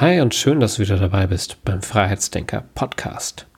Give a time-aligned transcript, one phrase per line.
[0.00, 3.48] Hi und schön, dass du wieder dabei bist beim Freiheitsdenker Podcast.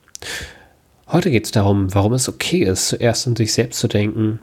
[1.07, 4.39] Heute geht es darum, warum es okay ist, zuerst an sich selbst zu denken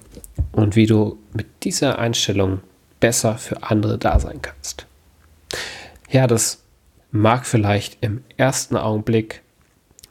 [0.52, 2.60] und wie du mit dieser Einstellung
[3.00, 4.86] besser für andere da sein kannst.
[6.08, 6.62] Ja, das
[7.10, 9.42] mag vielleicht im ersten Augenblick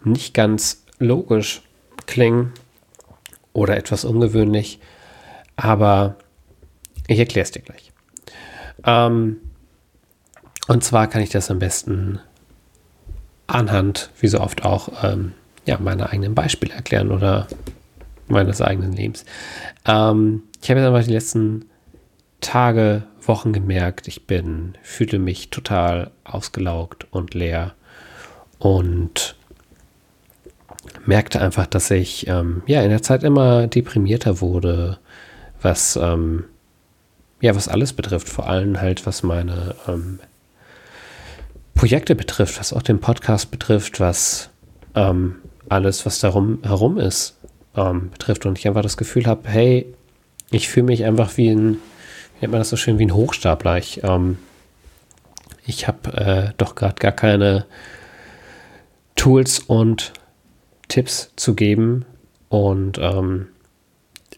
[0.04, 1.62] nicht ganz logisch
[2.06, 2.52] klingen
[3.54, 4.82] oder etwas ungewöhnlich,
[5.56, 6.18] aber
[7.08, 7.94] ich erkläre es dir gleich.
[8.84, 9.38] Ähm,
[10.68, 12.20] und zwar kann ich das am besten
[13.48, 15.34] anhand, wie so oft auch, ähm,
[15.66, 17.48] ja, meiner eigenen Beispiele erklären oder
[18.28, 19.26] meines eigenen Lebens.
[19.86, 21.66] Ähm, ich habe jetzt einfach die letzten
[22.42, 27.74] Tage, Wochen gemerkt, ich bin, fühle mich total ausgelaugt und leer
[28.60, 29.36] und
[31.06, 35.00] merkte einfach, dass ich ähm, ja in der Zeit immer deprimierter wurde,
[35.62, 36.46] was ähm,
[37.42, 40.20] ja was alles betrifft, vor allem halt was meine ähm,
[41.78, 44.50] Projekte betrifft, was auch den Podcast betrifft, was
[44.96, 45.36] ähm,
[45.70, 47.38] alles, was darum herum ist,
[47.76, 48.48] ähm, betrifft.
[48.48, 49.86] Und ich einfach das Gefühl habe, hey,
[50.50, 53.78] ich fühle mich einfach wie ein, wie nennt man das so schön, wie ein Hochstapler.
[53.78, 54.40] Ich, ähm,
[55.68, 57.66] ich habe äh, doch gerade gar keine
[59.16, 60.14] Tools und
[60.88, 62.06] Tipps zu geben.
[62.50, 63.50] Und ähm,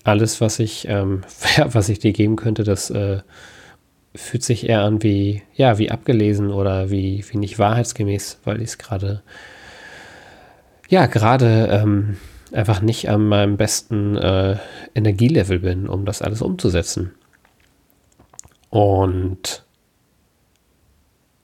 [0.03, 1.21] alles, was ich, ähm,
[1.65, 3.21] was ich dir geben könnte, das äh,
[4.15, 8.69] fühlt sich eher an wie, ja, wie abgelesen oder wie, wie nicht wahrheitsgemäß, weil ich
[8.69, 9.21] es gerade,
[10.87, 12.17] ja, gerade ähm,
[12.51, 14.57] einfach nicht an meinem besten äh,
[14.95, 17.11] Energielevel bin, um das alles umzusetzen.
[18.69, 19.63] Und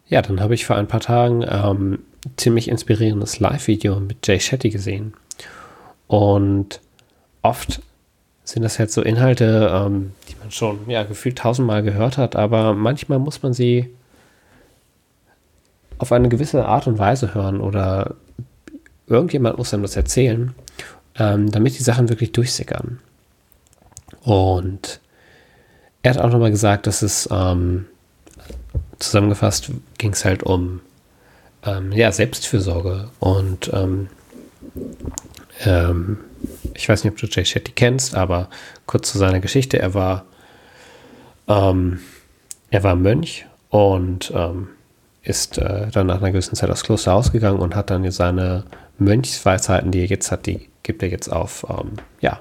[0.07, 1.99] ja, dann habe ich vor ein paar Tagen ähm,
[2.37, 5.13] ziemlich inspirierendes Live-Video mit Jay Shetty gesehen.
[6.07, 6.81] Und
[7.41, 7.81] oft
[8.45, 12.73] sind das halt so Inhalte, ähm, die man schon ja, gefühlt tausendmal gehört hat, aber
[12.73, 13.93] manchmal muss man sie
[15.97, 18.15] auf eine gewisse Art und Weise hören oder
[19.07, 20.53] irgendjemand muss einem das erzählen,
[21.17, 22.99] ähm, damit die Sachen wirklich durchsickern.
[24.21, 24.99] Und
[26.03, 27.85] er hat auch nochmal gesagt, dass es ähm,
[28.99, 30.81] zusammengefasst ging es halt um
[31.63, 34.07] ähm, ja, Selbstfürsorge und ähm,
[35.63, 36.17] ähm,
[36.75, 38.49] ich weiß nicht, ob du Jay Shetty kennst, aber
[38.85, 39.79] kurz zu seiner Geschichte.
[39.79, 40.25] Er war,
[41.47, 41.99] ähm,
[42.69, 44.67] er war Mönch und ähm,
[45.23, 48.65] ist äh, dann nach einer gewissen Zeit aus Kloster ausgegangen und hat dann seine
[48.97, 52.39] Mönchsweisheiten, die er jetzt hat, die gibt er jetzt auf, ähm, ja,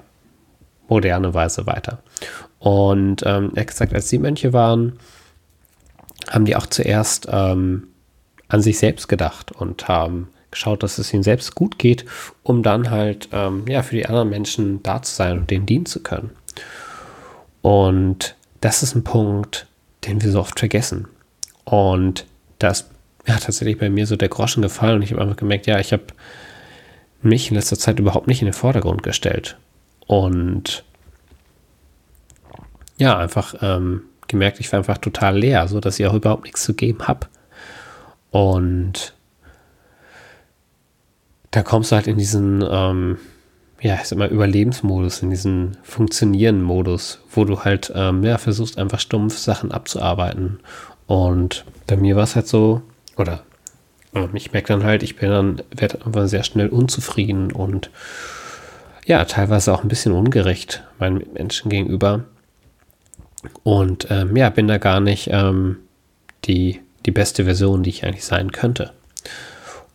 [0.89, 2.03] moderne Weise weiter.
[2.59, 4.99] Und ähm, er hat gesagt, als die Mönche waren,
[6.31, 7.89] haben die auch zuerst ähm,
[8.49, 12.05] an sich selbst gedacht und haben geschaut, dass es ihnen selbst gut geht,
[12.43, 15.87] um dann halt ähm, ja, für die anderen Menschen da zu sein und denen dienen
[15.87, 16.31] zu können.
[17.61, 19.67] Und das ist ein Punkt,
[20.07, 21.09] den wir so oft vergessen.
[21.65, 22.27] Und
[22.59, 22.89] das
[23.27, 25.93] ja, tatsächlich bei mir so der Groschen gefallen und ich habe einfach gemerkt, ja, ich
[25.93, 26.05] habe
[27.23, 29.57] mich in letzter Zeit überhaupt nicht in den Vordergrund gestellt.
[30.07, 30.85] Und
[32.99, 36.63] ja, einfach ähm, gemerkt, ich war einfach total leer, so dass ich auch überhaupt nichts
[36.63, 37.27] zu geben habe.
[38.31, 39.14] Und
[41.55, 43.19] da kommst du halt in diesen, ähm,
[43.81, 48.99] ja, ich sag mal, Überlebensmodus, in diesen Funktionieren-Modus, wo du halt, ähm, ja, versuchst einfach
[48.99, 50.59] stumpf Sachen abzuarbeiten.
[51.07, 52.83] Und bei mir war es halt so,
[53.17, 53.45] oder
[54.15, 57.91] äh, ich merke dann halt, ich bin dann, werde einfach sehr schnell unzufrieden und
[59.07, 62.25] ja, teilweise auch ein bisschen ungerecht meinen Menschen gegenüber.
[63.63, 65.77] Und ähm, ja, bin da gar nicht ähm,
[66.47, 68.93] die, die beste Version, die ich eigentlich sein könnte.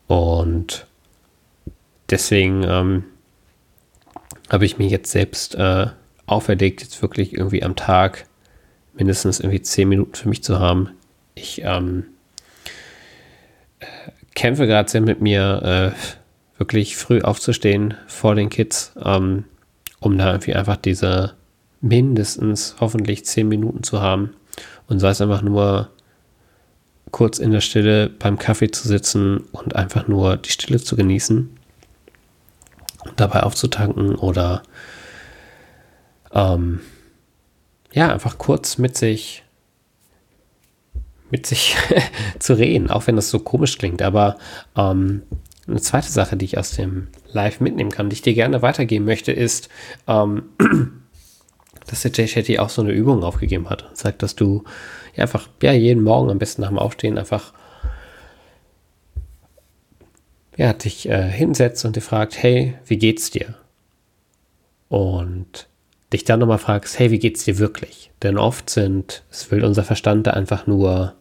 [0.07, 0.85] Und
[2.11, 3.03] deswegen ähm,
[4.49, 5.87] habe ich mir jetzt selbst äh,
[6.25, 8.25] auferlegt, jetzt wirklich irgendwie am Tag
[8.93, 10.89] mindestens irgendwie zehn Minuten für mich zu haben.
[11.35, 12.05] Ich ähm,
[13.79, 13.85] äh,
[14.35, 19.45] kämpfe gerade sehr mit mir, äh, wirklich früh aufzustehen vor den Kids, ähm,
[19.99, 21.33] um da irgendwie einfach diese
[21.81, 24.33] mindestens hoffentlich zehn Minuten zu haben.
[24.87, 25.89] Und sei es einfach nur
[27.11, 31.58] kurz in der Stille beim Kaffee zu sitzen und einfach nur die Stille zu genießen
[33.15, 34.63] dabei aufzutanken oder
[36.33, 36.81] ähm,
[37.91, 39.43] ja, einfach kurz mit sich
[41.31, 41.75] mit sich
[42.39, 44.01] zu reden, auch wenn das so komisch klingt.
[44.01, 44.37] Aber
[44.75, 45.23] ähm,
[45.67, 49.05] eine zweite Sache, die ich aus dem Live mitnehmen kann, die ich dir gerne weitergeben
[49.05, 49.69] möchte, ist,
[50.07, 50.43] ähm,
[51.87, 53.85] dass der Jay Shetty auch so eine Übung aufgegeben hat.
[53.93, 54.63] Sagt, dass du
[55.15, 57.53] ja, einfach ja, jeden Morgen am besten nach dem Aufstehen einfach
[60.59, 63.55] ja, dich äh, hinsetzt und dir fragt, hey, wie geht's dir?
[64.89, 65.69] Und
[66.11, 68.11] dich dann nochmal fragst, hey, wie geht's dir wirklich?
[68.23, 71.13] Denn oft sind, es will unser Verstand da einfach nur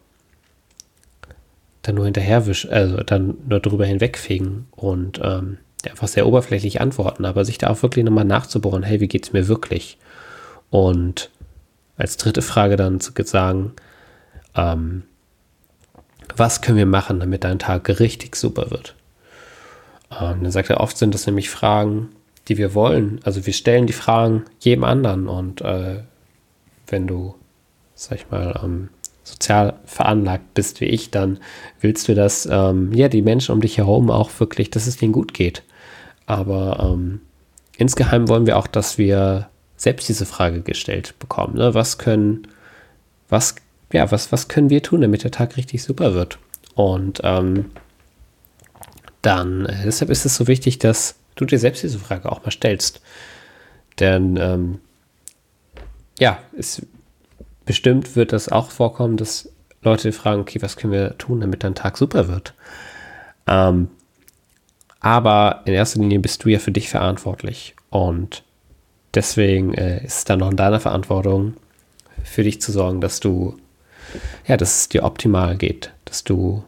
[1.83, 5.59] dann nur hinterherwischen, also dann nur drüber hinwegfegen und ähm,
[5.89, 9.47] einfach sehr oberflächlich antworten, aber sich da auch wirklich nochmal nachzubohren, hey, wie geht's mir
[9.47, 9.97] wirklich?
[10.69, 11.29] Und
[11.95, 13.71] als dritte Frage dann zu sagen,
[14.53, 15.03] ähm,
[16.35, 18.95] was können wir machen, damit dein Tag richtig super wird?
[20.11, 22.09] Ähm, dann sagt er, oft sind das nämlich Fragen,
[22.47, 23.19] die wir wollen.
[23.23, 26.01] Also wir stellen die Fragen jedem anderen und äh,
[26.87, 27.35] wenn du,
[27.93, 28.89] sag ich mal, ähm,
[29.23, 31.39] sozial veranlagt bist wie ich, dann
[31.79, 35.13] willst du, dass ähm, ja die Menschen um dich herum auch wirklich, dass es denen
[35.13, 35.63] gut geht.
[36.25, 37.21] Aber ähm,
[37.77, 41.55] insgeheim wollen wir auch, dass wir selbst diese Frage gestellt bekommen.
[41.55, 41.73] Ne?
[41.73, 42.47] Was können,
[43.29, 43.55] was,
[43.93, 46.39] ja, was, was können wir tun, damit der Tag richtig super wird?
[46.75, 47.65] Und ähm,
[49.21, 52.51] dann, äh, deshalb ist es so wichtig, dass du dir selbst diese Frage auch mal
[52.51, 53.01] stellst.
[53.99, 54.79] Denn ähm,
[56.19, 56.85] ja, es
[57.65, 59.49] bestimmt wird das auch vorkommen, dass
[59.81, 62.53] Leute fragen, okay, was können wir tun, damit dein Tag super wird?
[63.47, 63.89] Ähm,
[64.99, 67.75] aber in erster Linie bist du ja für dich verantwortlich.
[67.89, 68.43] Und
[69.13, 71.55] deswegen äh, ist es dann noch in deiner Verantwortung,
[72.23, 73.57] für dich zu sorgen, dass du,
[74.45, 76.63] ja, dass es dir optimal geht, dass du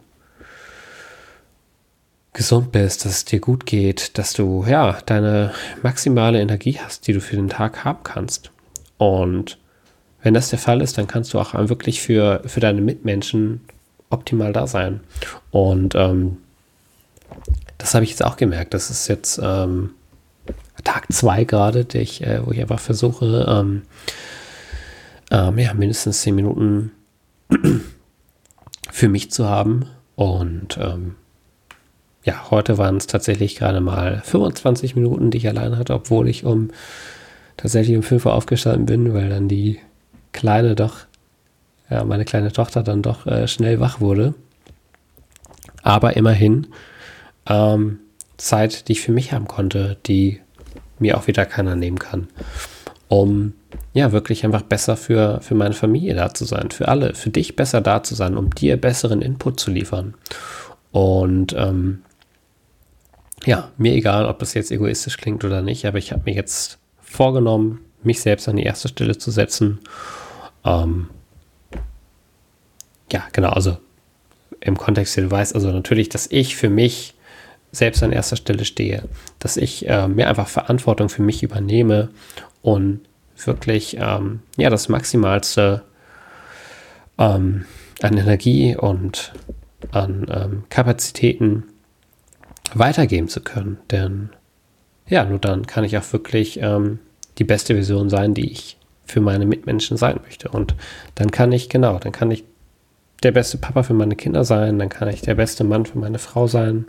[2.32, 5.52] gesund bist, dass es dir gut geht, dass du, ja, deine
[5.82, 8.50] maximale Energie hast, die du für den Tag haben kannst.
[8.96, 9.58] Und
[10.22, 13.60] wenn das der Fall ist, dann kannst du auch wirklich für, für deine Mitmenschen
[14.08, 15.00] optimal da sein.
[15.50, 16.38] Und ähm,
[17.78, 18.74] das habe ich jetzt auch gemerkt.
[18.74, 19.90] Das ist jetzt ähm,
[20.84, 23.82] Tag zwei gerade, äh, wo ich einfach versuche, ähm,
[25.30, 26.92] ähm, ja, mindestens zehn Minuten
[28.90, 29.86] für mich zu haben.
[30.14, 31.16] Und ähm,
[32.24, 36.44] ja, heute waren es tatsächlich gerade mal 25 Minuten, die ich allein hatte, obwohl ich
[36.44, 36.68] um
[37.56, 39.80] tatsächlich um 5 Uhr aufgestanden bin, weil dann die
[40.32, 40.96] Kleine doch,
[41.90, 44.34] ja, meine kleine Tochter dann doch äh, schnell wach wurde.
[45.82, 46.68] Aber immerhin
[47.46, 47.98] ähm,
[48.38, 50.40] Zeit, die ich für mich haben konnte, die
[50.98, 52.28] mir auch wieder keiner nehmen kann.
[53.08, 53.52] Um
[53.92, 57.56] ja wirklich einfach besser für, für meine Familie da zu sein, für alle, für dich
[57.56, 60.14] besser da zu sein, um dir besseren Input zu liefern.
[60.92, 62.02] Und ähm,
[63.44, 66.78] ja, mir egal, ob das jetzt egoistisch klingt oder nicht, aber ich habe mir jetzt
[67.00, 69.80] vorgenommen, mich selbst an die erste Stelle zu setzen.
[70.64, 71.08] Ähm,
[73.10, 73.76] ja, genau, also
[74.60, 77.14] im Kontext, du weißt, also natürlich, dass ich für mich
[77.72, 79.04] selbst an erster Stelle stehe,
[79.38, 82.10] dass ich äh, mir einfach Verantwortung für mich übernehme
[82.60, 83.00] und
[83.44, 85.82] wirklich ähm, ja das Maximalste
[87.18, 87.64] ähm,
[88.02, 89.32] an Energie und
[89.90, 91.64] an ähm, Kapazitäten
[92.78, 93.78] weitergeben zu können.
[93.90, 94.30] Denn
[95.08, 96.98] ja, nur dann kann ich auch wirklich ähm,
[97.38, 100.48] die beste Vision sein, die ich für meine Mitmenschen sein möchte.
[100.48, 100.74] Und
[101.14, 102.44] dann kann ich, genau, dann kann ich
[103.22, 106.18] der beste Papa für meine Kinder sein, dann kann ich der beste Mann für meine
[106.18, 106.86] Frau sein,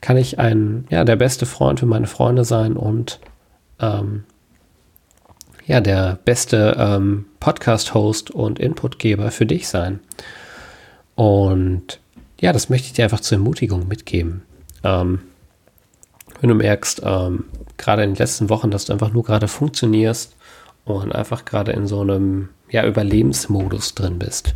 [0.00, 3.20] kann ich ein, ja, der beste Freund für meine Freunde sein und
[3.80, 4.24] ähm,
[5.66, 10.00] ja, der beste ähm, Podcast-Host und Inputgeber für dich sein.
[11.14, 12.00] Und
[12.40, 14.42] ja, das möchte ich dir einfach zur Ermutigung mitgeben.
[14.84, 15.20] Ähm,
[16.40, 17.44] wenn du merkst, ähm,
[17.76, 20.36] gerade in den letzten Wochen, dass du einfach nur gerade funktionierst
[20.84, 24.54] und einfach gerade in so einem ja, Überlebensmodus drin bist,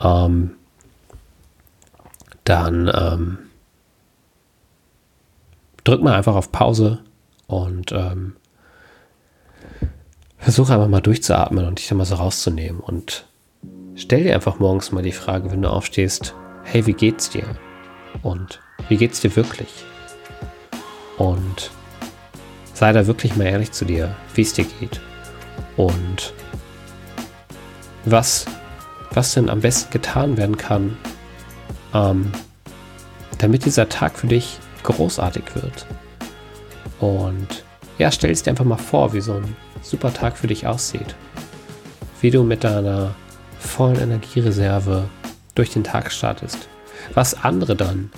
[0.00, 0.52] ähm,
[2.44, 3.38] dann ähm,
[5.84, 7.00] drück mal einfach auf Pause
[7.46, 8.36] und ähm,
[10.38, 13.26] versuch einfach mal durchzuatmen und dich dann mal so rauszunehmen und
[13.94, 16.34] stell dir einfach morgens mal die Frage, wenn du aufstehst,
[16.64, 17.56] hey, wie geht's dir?
[18.22, 19.84] Und wie geht's dir wirklich?
[21.18, 21.70] Und
[22.74, 25.00] sei da wirklich mal ehrlich zu dir, wie es dir geht
[25.76, 26.32] und
[28.04, 28.46] was,
[29.12, 30.96] was denn am besten getan werden kann,
[31.94, 32.32] ähm,
[33.38, 35.86] damit dieser Tag für dich großartig wird.
[36.98, 37.64] Und
[37.98, 41.14] ja, stell es dir einfach mal vor, wie so ein super Tag für dich aussieht.
[42.20, 43.14] Wie du mit deiner
[43.58, 45.08] vollen Energiereserve
[45.54, 46.68] durch den Tag startest.
[47.14, 48.10] Was andere dann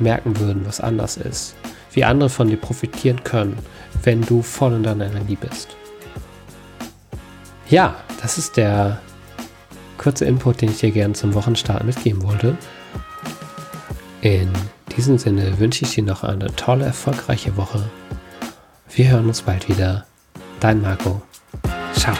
[0.00, 1.54] merken würden, was anders ist.
[1.92, 3.58] Wie andere von dir profitieren können,
[4.02, 5.68] wenn du voll in deiner Energie bist.
[7.68, 9.00] Ja, das ist der
[9.98, 12.56] kurze Input, den ich dir gerne zum Wochenstart mitgeben wollte.
[14.20, 14.50] In
[14.96, 17.82] diesem Sinne wünsche ich dir noch eine tolle, erfolgreiche Woche.
[18.94, 20.06] Wir hören uns bald wieder.
[20.60, 21.20] Dein Marco.
[21.92, 22.16] Ciao.